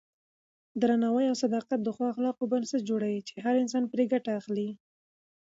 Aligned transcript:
درناوی 0.81 1.25
او 1.31 1.35
صداقت 1.43 1.79
د 1.83 1.87
ښو 1.95 2.03
اخلاقو 2.13 2.49
بنسټ 2.53 2.81
جوړوي 2.89 3.19
چې 3.27 3.35
هر 3.45 3.55
انسان 3.63 3.83
پرې 3.91 4.03
ګټه 4.13 4.31
اخلي. 4.39 4.69